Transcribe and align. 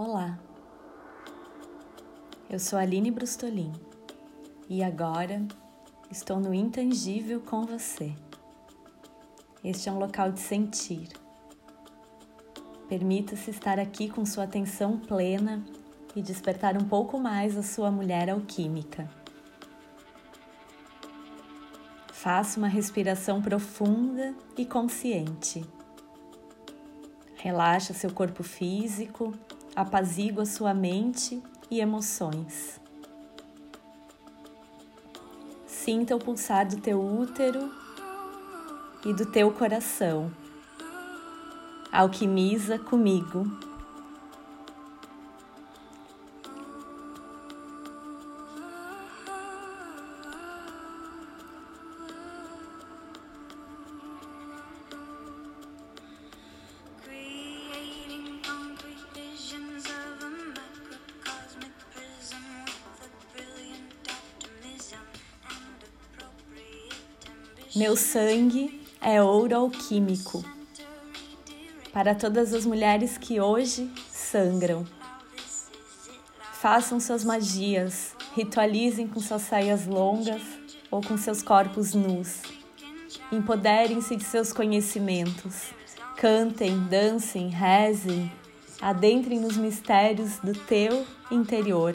Olá, 0.00 0.38
eu 2.48 2.60
sou 2.60 2.78
Aline 2.78 3.10
Brustolin 3.10 3.72
e 4.68 4.80
agora 4.80 5.44
estou 6.08 6.38
no 6.38 6.54
intangível 6.54 7.40
com 7.40 7.66
você. 7.66 8.14
Este 9.64 9.88
é 9.88 9.92
um 9.92 9.98
local 9.98 10.30
de 10.30 10.38
sentir. 10.38 11.08
Permita-se 12.88 13.50
estar 13.50 13.80
aqui 13.80 14.08
com 14.08 14.24
sua 14.24 14.44
atenção 14.44 14.96
plena 14.96 15.64
e 16.14 16.22
despertar 16.22 16.80
um 16.80 16.86
pouco 16.86 17.18
mais 17.18 17.58
a 17.58 17.62
sua 17.64 17.90
mulher 17.90 18.30
alquímica. 18.30 19.10
Faça 22.12 22.56
uma 22.56 22.68
respiração 22.68 23.42
profunda 23.42 24.32
e 24.56 24.64
consciente. 24.64 25.64
Relaxa 27.34 27.92
seu 27.92 28.12
corpo 28.12 28.44
físico, 28.44 29.34
apazigua 29.78 30.44
sua 30.44 30.74
mente 30.74 31.40
e 31.70 31.78
emoções. 31.78 32.80
Sinta 35.68 36.16
o 36.16 36.18
pulsar 36.18 36.66
do 36.66 36.78
teu 36.78 37.00
útero 37.00 37.70
e 39.06 39.14
do 39.14 39.24
teu 39.26 39.52
coração. 39.52 40.32
Alquimiza 41.92 42.76
comigo. 42.76 43.67
Meu 67.76 67.96
sangue 67.96 68.80
é 68.98 69.22
ouro 69.22 69.54
alquímico. 69.54 70.42
Para 71.92 72.14
todas 72.14 72.54
as 72.54 72.64
mulheres 72.64 73.18
que 73.18 73.40
hoje 73.40 73.92
sangram. 74.10 74.86
Façam 76.54 76.98
suas 76.98 77.22
magias, 77.24 78.16
ritualizem 78.34 79.06
com 79.06 79.20
suas 79.20 79.42
saias 79.42 79.86
longas 79.86 80.40
ou 80.90 81.02
com 81.02 81.18
seus 81.18 81.42
corpos 81.42 81.92
nus. 81.92 82.40
Empoderem-se 83.30 84.16
de 84.16 84.24
seus 84.24 84.50
conhecimentos. 84.50 85.66
Cantem, 86.16 86.80
dancem, 86.84 87.50
rezem, 87.50 88.32
adentrem 88.80 89.40
nos 89.40 89.58
mistérios 89.58 90.38
do 90.38 90.54
teu 90.54 91.06
interior. 91.30 91.94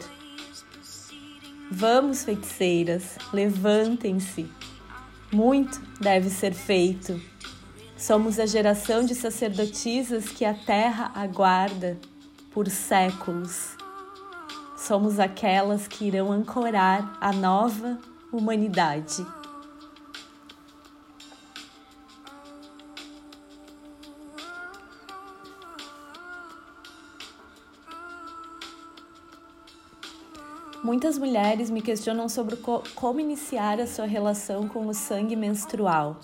Vamos, 1.68 2.22
feiticeiras, 2.22 3.18
levantem-se 3.32 4.48
muito 5.34 5.80
deve 6.00 6.30
ser 6.30 6.54
feito. 6.54 7.20
Somos 7.96 8.38
a 8.38 8.46
geração 8.46 9.04
de 9.04 9.14
sacerdotisas 9.14 10.28
que 10.28 10.44
a 10.44 10.54
terra 10.54 11.10
aguarda 11.14 11.98
por 12.52 12.68
séculos. 12.68 13.76
Somos 14.76 15.18
aquelas 15.18 15.88
que 15.88 16.04
irão 16.04 16.30
ancorar 16.30 17.18
a 17.20 17.32
nova 17.32 17.98
humanidade. 18.32 19.26
Muitas 30.84 31.16
mulheres 31.16 31.70
me 31.70 31.80
questionam 31.80 32.28
sobre 32.28 32.56
co 32.56 32.82
como 32.94 33.18
iniciar 33.18 33.80
a 33.80 33.86
sua 33.86 34.04
relação 34.04 34.68
com 34.68 34.86
o 34.86 34.92
sangue 34.92 35.34
menstrual. 35.34 36.20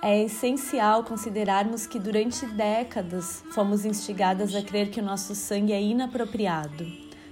É 0.00 0.22
essencial 0.22 1.02
considerarmos 1.02 1.84
que 1.84 1.98
durante 1.98 2.46
décadas 2.46 3.42
fomos 3.50 3.84
instigadas 3.84 4.54
a 4.54 4.62
crer 4.62 4.88
que 4.88 5.00
o 5.00 5.04
nosso 5.04 5.34
sangue 5.34 5.72
é 5.72 5.82
inapropriado, 5.82 6.86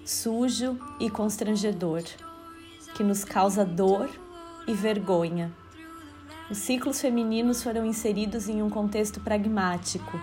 sujo 0.05 0.77
e 0.99 1.09
constrangedor, 1.09 2.03
que 2.97 3.05
nos 3.05 3.25
causa 3.25 3.65
dor 3.65 4.11
e 4.67 4.75
vergonha. 4.75 5.55
Os 6.51 6.59
ciclos 6.59 7.01
femininos 7.01 7.63
foram 7.63 7.87
inseridos 7.87 8.49
em 8.49 8.61
um 8.61 8.69
contexto 8.69 9.21
pragmático. 9.21 10.21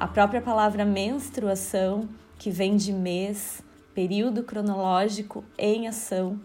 A 0.00 0.08
própria 0.08 0.42
palavra 0.42 0.84
menstruação, 0.84 2.08
que 2.36 2.50
vem 2.50 2.76
de 2.76 2.92
mês, 2.92 3.62
período 3.98 4.44
cronológico 4.44 5.44
em 5.58 5.88
ação, 5.88 6.40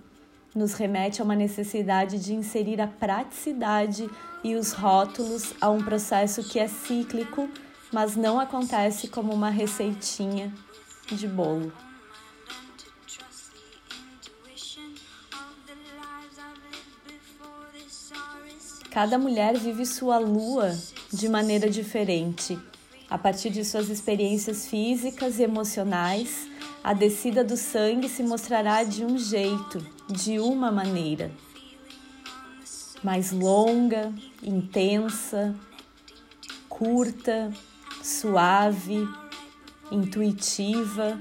nos 0.55 0.73
remete 0.73 1.21
a 1.21 1.23
uma 1.23 1.35
necessidade 1.35 2.17
de 2.17 2.33
inserir 2.33 2.81
a 2.81 2.87
praticidade 2.87 4.09
e 4.43 4.55
os 4.55 4.71
rótulos 4.71 5.53
a 5.61 5.69
um 5.69 5.77
processo 5.77 6.43
que 6.43 6.57
é 6.57 6.67
cíclico, 6.67 7.47
mas 7.91 8.15
não 8.15 8.39
acontece 8.39 9.07
como 9.07 9.31
uma 9.31 9.51
receitinha 9.51 10.51
de 11.11 11.27
bolo. 11.27 11.71
Cada 18.89 19.19
mulher 19.19 19.59
vive 19.59 19.85
sua 19.85 20.17
lua 20.17 20.75
de 21.11 21.29
maneira 21.29 21.69
diferente, 21.69 22.57
a 23.07 23.19
partir 23.19 23.51
de 23.51 23.63
suas 23.63 23.89
experiências 23.89 24.65
físicas 24.67 25.37
e 25.37 25.43
emocionais 25.43 26.51
a 26.83 26.91
descida 26.91 27.45
do 27.45 27.55
sangue 27.55 28.09
se 28.09 28.21
mostrará 28.21 28.83
de 28.83 29.05
um 29.05 29.17
jeito, 29.17 29.79
de 30.09 30.37
uma 30.37 30.69
maneira. 30.69 31.31
Mais 33.01 33.31
longa, 33.31 34.13
intensa, 34.41 35.55
curta, 36.67 37.53
suave, 38.01 39.07
intuitiva, 39.89 41.17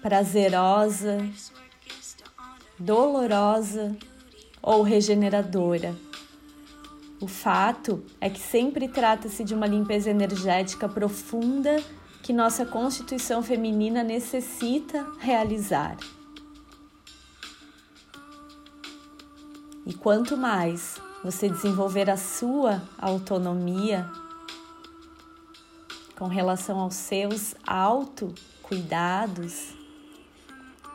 prazerosa, 0.00 1.18
dolorosa 2.78 3.94
ou 4.62 4.82
regeneradora. 4.82 5.94
O 7.20 7.26
fato 7.26 8.02
é 8.20 8.30
que 8.30 8.40
sempre 8.40 8.88
trata-se 8.88 9.44
de 9.44 9.54
uma 9.54 9.66
limpeza 9.66 10.10
energética 10.10 10.88
profunda 10.88 11.82
que 12.26 12.32
nossa 12.32 12.66
constituição 12.66 13.40
feminina 13.40 14.02
necessita 14.02 15.06
realizar. 15.20 15.96
E 19.86 19.94
quanto 19.94 20.36
mais 20.36 21.00
você 21.22 21.48
desenvolver 21.48 22.10
a 22.10 22.16
sua 22.16 22.82
autonomia 22.98 24.10
com 26.18 26.26
relação 26.26 26.80
aos 26.80 26.96
seus 26.96 27.54
autocuidados, 27.64 29.72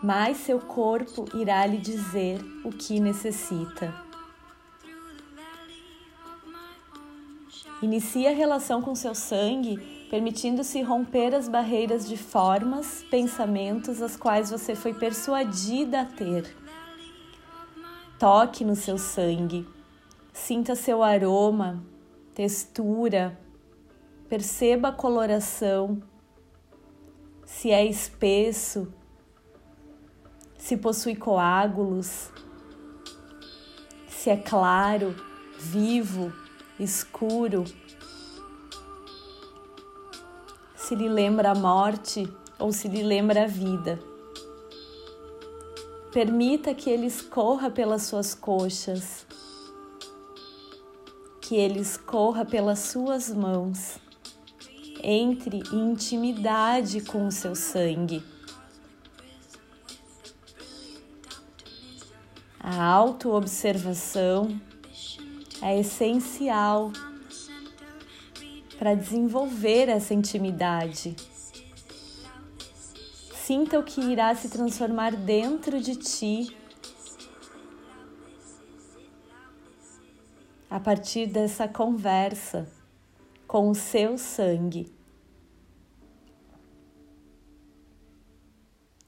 mais 0.04 0.36
seu 0.36 0.60
corpo 0.60 1.30
irá 1.34 1.66
lhe 1.66 1.78
dizer 1.78 2.42
o 2.66 2.74
que 2.74 3.00
necessita. 3.00 3.96
Inicie 7.82 8.28
a 8.28 8.32
relação 8.32 8.82
com 8.82 8.94
seu 8.94 9.16
sangue 9.16 10.01
permitindo-se 10.12 10.82
romper 10.82 11.34
as 11.34 11.48
barreiras 11.48 12.06
de 12.06 12.18
formas, 12.18 13.02
pensamentos 13.10 14.02
as 14.02 14.18
quais 14.18 14.50
você 14.50 14.76
foi 14.76 14.94
persuadida 14.94 16.02
a 16.02 16.06
ter. 16.06 16.54
Toque 18.20 18.66
no 18.66 18.76
seu 18.76 18.98
sangue, 18.98 19.66
sinta 20.34 20.76
seu 20.76 21.02
aroma, 21.02 21.82
textura, 22.36 23.40
perceba 24.28 24.90
a 24.90 24.92
coloração, 24.92 26.04
se 27.46 27.72
é 27.72 27.86
espesso, 27.86 28.94
se 30.58 30.76
possui 30.76 31.16
coágulos, 31.16 32.30
se 34.10 34.30
é 34.30 34.36
claro, 34.36 35.16
vivo, 35.58 36.34
escuro 36.78 37.64
se 40.92 40.96
lhe 40.98 41.08
lembra 41.08 41.52
a 41.52 41.56
morte 41.56 42.30
ou 42.60 42.74
se 42.74 42.90
lhe 42.90 43.02
lembra 43.02 43.46
a 43.46 43.48
vida. 43.48 43.98
Permita 46.12 46.76
que 46.76 46.90
ele 46.90 47.06
escorra 47.06 47.72
pelas 47.72 48.04
suas 48.04 48.36
coxas, 48.36 49.26
que 51.40 51.56
ele 51.56 51.80
escorra 51.80 52.44
pelas 52.44 52.80
suas 52.80 53.30
mãos. 53.30 54.00
Entre 55.02 55.64
em 55.72 55.92
intimidade 55.92 57.00
com 57.00 57.26
o 57.26 57.32
seu 57.32 57.56
sangue. 57.56 58.22
A 62.60 62.84
autoobservação 62.84 64.60
é 65.62 65.80
essencial 65.80 66.92
para 68.82 68.96
desenvolver 68.96 69.90
essa 69.90 70.12
intimidade. 70.12 71.16
Sinta 73.36 73.78
o 73.78 73.84
que 73.84 74.02
irá 74.02 74.34
se 74.34 74.50
transformar 74.50 75.16
dentro 75.16 75.80
de 75.80 75.96
ti 75.98 76.58
a 80.68 80.80
partir 80.80 81.28
dessa 81.28 81.68
conversa 81.68 82.68
com 83.46 83.70
o 83.70 83.76
seu 83.76 84.18
sangue. 84.18 84.92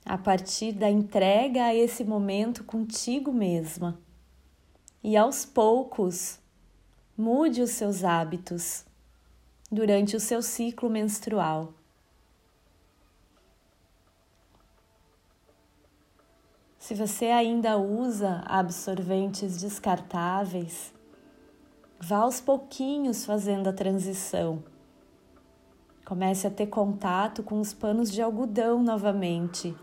A 0.06 0.20
partir 0.20 0.74
da 0.74 0.88
entrega 0.88 1.64
a 1.64 1.74
esse 1.74 2.04
momento 2.04 2.64
contigo 2.64 3.34
mesma. 3.34 4.00
E 5.04 5.18
aos 5.18 5.46
poucos, 5.46 6.38
mude 7.18 7.64
os 7.64 7.72
seus 7.72 8.04
hábitos 8.04 8.86
durante 9.74 10.16
o 10.16 10.20
seu 10.20 10.42
ciclo 10.42 10.88
menstrual. 10.88 11.74
Se 16.78 16.94
você 16.94 17.26
ainda 17.28 17.78
usa 17.78 18.44
absorventes 18.46 19.60
descartáveis, 19.60 20.94
vá 22.00 22.18
aos 22.18 22.40
pouquinhos 22.40 23.26
fazendo 23.26 23.68
a 23.68 23.74
transição. 23.74 24.64
Comece 26.06 26.46
a 26.46 26.52
ter 26.52 26.68
contato 26.68 27.42
com 27.42 27.60
os 27.60 27.74
panos 27.74 28.12
de 28.12 28.22
algodão 28.22 28.84
novamente. 28.84 29.76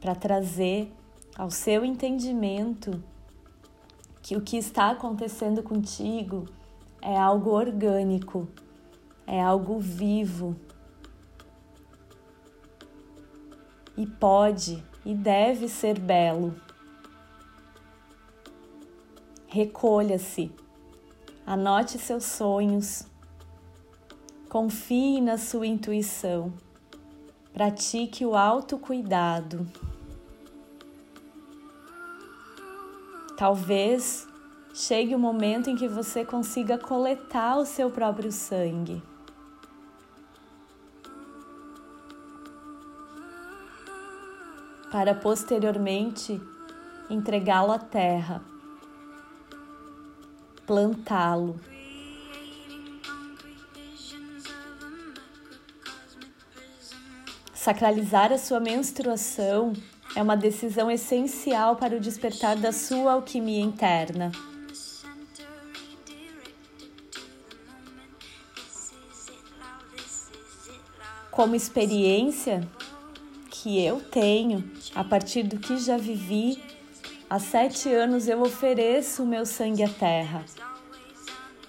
Para 0.00 0.14
trazer 0.14 0.90
ao 1.36 1.50
seu 1.50 1.84
entendimento 1.84 3.02
que 4.30 4.36
o 4.36 4.40
que 4.40 4.56
está 4.56 4.90
acontecendo 4.90 5.60
contigo 5.60 6.46
é 7.02 7.18
algo 7.18 7.50
orgânico, 7.50 8.46
é 9.26 9.42
algo 9.42 9.80
vivo. 9.80 10.54
E 13.96 14.06
pode 14.06 14.84
e 15.04 15.16
deve 15.16 15.66
ser 15.66 15.98
belo. 15.98 16.54
Recolha-se, 19.48 20.52
anote 21.44 21.98
seus 21.98 22.22
sonhos, 22.22 23.04
confie 24.48 25.20
na 25.20 25.38
sua 25.38 25.66
intuição, 25.66 26.52
pratique 27.52 28.24
o 28.24 28.36
autocuidado. 28.36 29.66
Talvez 33.40 34.28
chegue 34.74 35.14
o 35.14 35.18
momento 35.18 35.70
em 35.70 35.74
que 35.74 35.88
você 35.88 36.26
consiga 36.26 36.76
coletar 36.76 37.56
o 37.56 37.64
seu 37.64 37.90
próprio 37.90 38.30
sangue. 38.30 39.02
Para 44.92 45.14
posteriormente 45.14 46.38
entregá-lo 47.08 47.72
à 47.72 47.78
terra, 47.78 48.42
plantá-lo. 50.66 51.58
Sacralizar 57.54 58.34
a 58.34 58.36
sua 58.36 58.60
menstruação 58.60 59.72
é 60.14 60.22
uma 60.22 60.36
decisão 60.36 60.90
essencial 60.90 61.76
para 61.76 61.96
o 61.96 62.00
despertar 62.00 62.56
da 62.56 62.72
sua 62.72 63.12
alquimia 63.12 63.60
interna. 63.60 64.32
Como 71.30 71.54
experiência 71.54 72.68
que 73.50 73.82
eu 73.82 74.00
tenho, 74.00 74.68
a 74.94 75.04
partir 75.04 75.44
do 75.44 75.58
que 75.58 75.78
já 75.78 75.96
vivi, 75.96 76.62
há 77.28 77.38
sete 77.38 77.88
anos 77.88 78.28
eu 78.28 78.42
ofereço 78.42 79.22
o 79.22 79.26
meu 79.26 79.46
sangue 79.46 79.84
à 79.84 79.88
terra. 79.88 80.44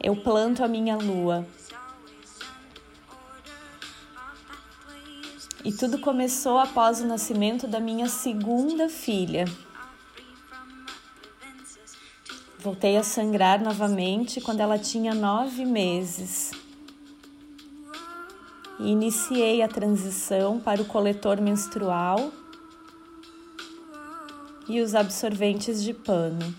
Eu 0.01 0.15
planto 0.15 0.63
a 0.63 0.67
minha 0.67 0.97
lua 0.97 1.45
E 5.63 5.71
tudo 5.71 5.99
começou 5.99 6.57
após 6.57 7.01
o 7.01 7.05
nascimento 7.05 7.67
da 7.67 7.79
minha 7.79 8.09
segunda 8.09 8.89
filha. 8.89 9.45
Voltei 12.57 12.97
a 12.97 13.03
sangrar 13.03 13.61
novamente 13.61 14.41
quando 14.41 14.59
ela 14.59 14.79
tinha 14.79 15.13
nove 15.13 15.63
meses. 15.63 16.51
E 18.79 18.89
iniciei 18.89 19.61
a 19.61 19.67
transição 19.67 20.59
para 20.59 20.81
o 20.81 20.85
coletor 20.85 21.39
menstrual 21.39 22.31
e 24.67 24.81
os 24.81 24.95
absorventes 24.95 25.83
de 25.83 25.93
pano. 25.93 26.55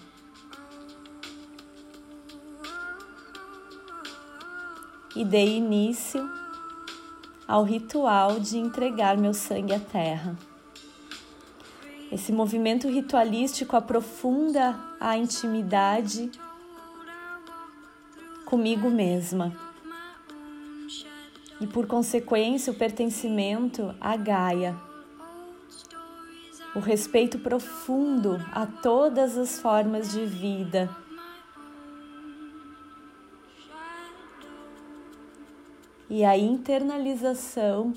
E 5.16 5.24
dei 5.24 5.56
início 5.56 6.41
ao 7.52 7.64
ritual 7.64 8.40
de 8.40 8.56
entregar 8.56 9.18
meu 9.18 9.34
sangue 9.34 9.74
à 9.74 9.78
terra. 9.78 10.34
Esse 12.10 12.32
movimento 12.32 12.88
ritualístico 12.88 13.76
aprofunda 13.76 14.74
a 14.98 15.18
intimidade 15.18 16.30
comigo 18.46 18.88
mesma. 18.88 19.52
E, 21.60 21.66
por 21.66 21.86
consequência, 21.86 22.72
o 22.72 22.74
pertencimento 22.74 23.94
à 24.00 24.16
Gaia, 24.16 24.74
o 26.74 26.78
respeito 26.78 27.38
profundo 27.38 28.42
a 28.50 28.64
todas 28.64 29.36
as 29.36 29.60
formas 29.60 30.10
de 30.10 30.24
vida 30.24 30.88
e 36.14 36.26
a 36.26 36.36
internalização 36.36 37.94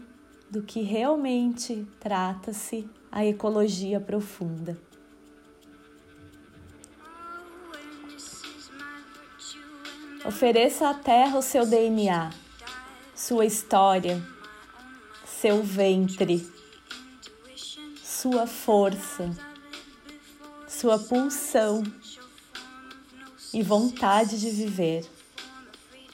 do 0.49 0.61
que 0.61 0.81
realmente 0.81 1.85
trata-se 1.99 2.89
a 3.11 3.25
ecologia 3.25 3.99
profunda. 3.99 4.79
Ofereça 10.25 10.87
à 10.87 10.93
Terra 10.93 11.37
o 11.37 11.41
seu 11.41 11.65
DNA, 11.65 12.31
sua 13.13 13.45
história, 13.45 14.25
seu 15.25 15.61
ventre, 15.61 16.49
sua 18.01 18.47
força, 18.47 19.29
sua 20.69 20.97
pulsão 20.97 21.83
e 23.53 23.61
vontade 23.61 24.39
de 24.39 24.49
viver. 24.51 25.14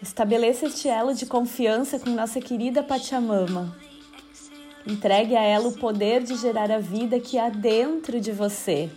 Estabeleça 0.01 0.65
este 0.65 0.87
elo 0.87 1.13
de 1.13 1.27
confiança 1.27 1.99
com 1.99 2.09
nossa 2.09 2.41
querida 2.41 2.81
Pachamama. 2.81 3.77
Entregue 4.85 5.35
a 5.35 5.43
ela 5.43 5.67
o 5.67 5.77
poder 5.77 6.23
de 6.23 6.35
gerar 6.37 6.71
a 6.71 6.79
vida 6.79 7.19
que 7.19 7.37
há 7.37 7.49
dentro 7.49 8.19
de 8.19 8.31
você. 8.31 8.89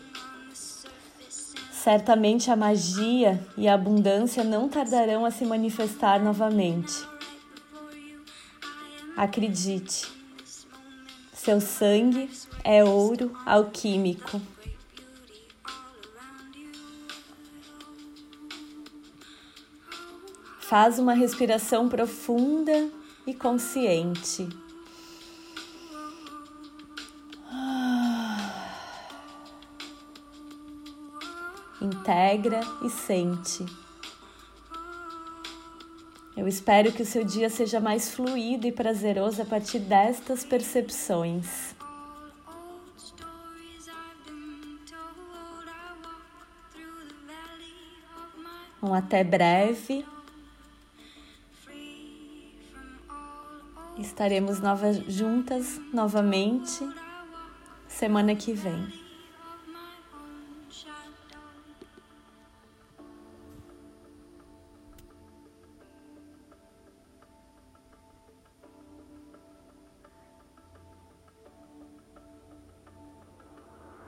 Certamente 1.70 2.50
a 2.50 2.56
magia 2.56 3.46
e 3.54 3.68
a 3.68 3.74
abundância 3.74 4.42
não 4.42 4.66
tardarão 4.66 5.26
a 5.26 5.30
se 5.30 5.44
manifestar 5.44 6.24
novamente. 6.24 6.94
Acredite, 9.14 10.10
seu 11.34 11.60
sangue 11.60 12.30
é 12.64 12.82
ouro 12.82 13.36
alquímico. 13.44 14.40
Faz 20.68 20.98
uma 20.98 21.12
respiração 21.12 21.90
profunda 21.90 22.88
e 23.26 23.34
consciente. 23.34 24.48
Integra 31.82 32.60
e 32.82 32.88
sente. 32.88 33.66
Eu 36.34 36.48
espero 36.48 36.90
que 36.92 37.02
o 37.02 37.06
seu 37.06 37.24
dia 37.24 37.50
seja 37.50 37.78
mais 37.78 38.14
fluido 38.14 38.66
e 38.66 38.72
prazeroso 38.72 39.42
a 39.42 39.44
partir 39.44 39.80
destas 39.80 40.44
percepções. 40.44 41.74
Um 48.82 48.94
até 48.94 49.22
breve. 49.22 50.13
Estaremos 54.14 54.60
novas 54.60 54.96
juntas 55.08 55.80
novamente 55.92 56.88
semana 57.88 58.36
que 58.36 58.52
vem. 58.52 59.03